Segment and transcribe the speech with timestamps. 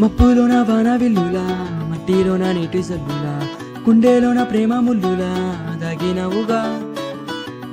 [0.00, 1.44] మప్పులోన వాన విల్లులా
[1.90, 3.34] మట్టిలోన నీటి జల్లులా
[3.84, 5.32] కుండేలోన ప్రేమ ముల్లులా
[5.76, 6.60] దాగినవుగా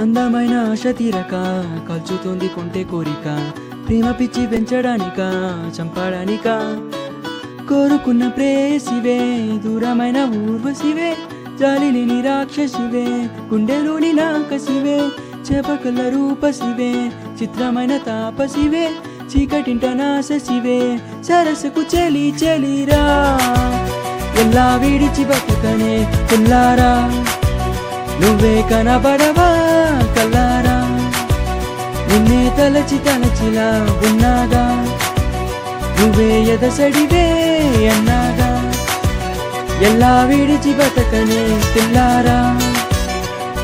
[0.00, 1.34] అందమైన ఆశ తీరక
[1.88, 3.26] కలుచుతుంది కొంటే కోరిక
[3.86, 5.20] ప్రేమ పిచ్చి పెంచడానిక
[5.76, 6.46] చంపడానిక.
[7.68, 9.18] కోరుకున్న ప్రేయసివే
[9.64, 10.18] దూరమైన
[10.50, 11.10] ఊర్వశివే
[11.60, 13.06] జాలి లేని రాక్షసివే
[13.52, 14.98] గుండెలోని నాకసివే
[15.46, 16.92] చేపకల్ల రూపసివే
[17.42, 18.86] చిత్రమైన తాపసివే
[19.32, 20.78] చీకటింట నాశసివే
[21.28, 23.02] సరస్సుకు చెలి చెలిరా.
[24.42, 25.94] ఎలా విడిచి బతుకనే
[26.28, 26.92] పుల్లారా
[28.20, 29.48] నువ్వే కనబడవా
[30.16, 30.76] కల్లారా?
[32.08, 33.68] నిన్నే తలచి తలచిలా
[34.06, 34.64] ఉన్నాగా?
[36.00, 37.26] నువ్వే ఎదసడివే
[37.94, 38.50] అన్నాగా?
[39.80, 41.42] ఎలా విడిచి బతకనే
[41.74, 42.38] పిల్లారా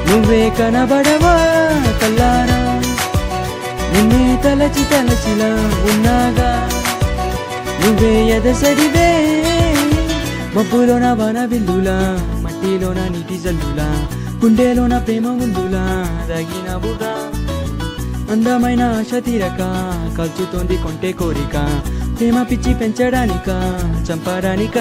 [0.09, 1.35] నువ్వే కనబడవా
[2.03, 2.59] కల్లారా?
[2.59, 2.62] నిన్నే
[5.25, 5.49] తలచి
[5.91, 6.51] ఉన్నాగా?
[7.81, 9.11] నువ్వే ఎదసడివే
[10.57, 11.97] మబ్బులోన వన విల్లులా
[12.43, 13.89] మట్టిలోన నీటి జల్లులా
[14.43, 15.85] గుండెలోన ప్రేమ ముందులా
[16.29, 17.13] తగినవుగా
[18.33, 19.61] అందమైన ఆశ తీరక
[20.17, 21.57] కలుచుతోంది కొంటే కోరిక
[22.19, 23.49] ప్రేమ పిచ్చి పెంచడానిక
[24.09, 24.79] చంపడానిక?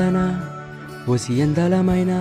[0.00, 0.20] చిన్నదన
[1.12, 2.12] ఒసి అందలమైన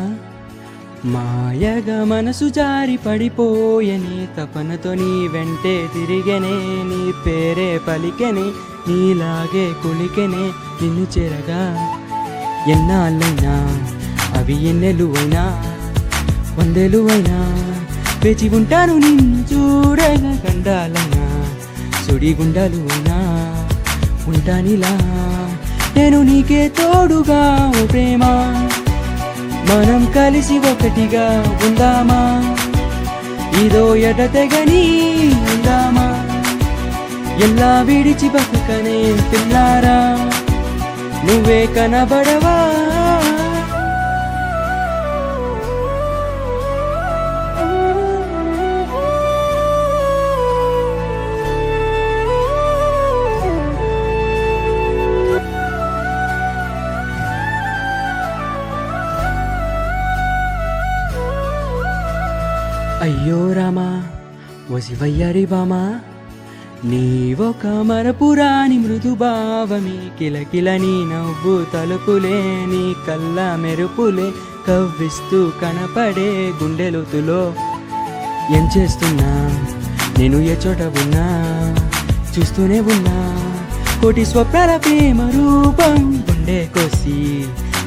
[1.05, 6.55] మాయగా మనసు జారి పడిపోయని తపనతో నీ వెంటే తిరిగనే
[6.89, 8.45] నీ పేరే పలికెనే
[8.87, 10.43] నీలాగే కొలికెనే
[10.81, 11.61] నిన్ను చేరగా.
[12.73, 13.55] ఎన్నాళ్ళైనా
[14.39, 15.43] అవి ఎన్నెలు అయినా
[16.59, 17.39] వందెలు అయినా
[18.23, 21.23] వేచి ఉంటాను నిన్ను చూడగా గండాలైనా
[22.05, 23.17] సుడి గుండాలు అయినా
[24.27, 24.93] ఉంటానిలా.
[25.95, 28.23] నేను నీకే తోడుగా ఓ ప్రేమ.
[29.69, 32.21] మనం కలిసి ఒకటిగా ఉందామా?
[33.65, 34.83] ఇదో ఎడతెగని
[35.51, 36.25] ఉందామా?
[37.45, 40.27] ఎలా విడిచి బతుకనే పిల్లారా?
[41.25, 42.98] నువ్వే కనబడవా?
[63.01, 63.89] అయ్యో రామా
[64.71, 65.83] వసివయ్యరి బామా
[66.85, 74.27] నీవొక మరపురాని మృదుభావమి కిలకిల నీ నవ్వు తలుపులే నీ కళ్ళ మెరుపులే
[74.67, 76.29] కవ్విస్తూ కనపడే
[76.63, 77.41] గుండెలుతులో
[78.55, 79.31] ఏం చేస్తున్నా?
[80.19, 81.25] నేను ఏ చోట ఉన్నా?
[82.33, 83.17] చూస్తూనే ఉన్నా.
[84.01, 85.97] కోటి స్వప్నాల ప్రేమ రూపం
[86.29, 87.17] గుండె కోసి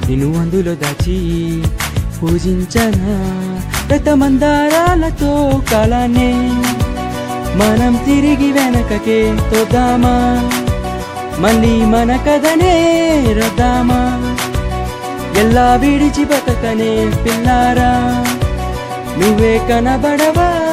[0.08, 1.18] నిన్ను అందులో దాచి
[2.22, 3.32] పూజించనా?
[3.92, 6.32] రతమందారాలతో కలనే.
[7.56, 10.48] మనం తిరిగి వెనకకే తోదామా
[11.38, 12.74] మళ్ళీ మన కథనే
[13.32, 14.32] రదామా
[15.40, 18.24] ఎలా విడిచి బతకనే పిల్లారా?
[19.18, 20.71] నువ్వే కనబడవా?